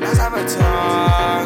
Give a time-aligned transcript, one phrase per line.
[0.00, 1.37] Las avatars